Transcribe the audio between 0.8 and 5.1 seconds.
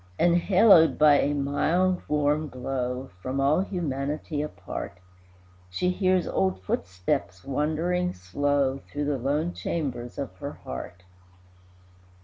by a mild, warm glow, From all humanity apart,